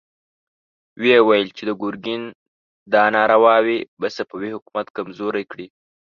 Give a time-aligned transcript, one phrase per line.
[1.01, 2.23] ويې ويل چې د ګرګين
[2.93, 5.67] دا نارواوې به صفوي حکومت کمزوری کړي.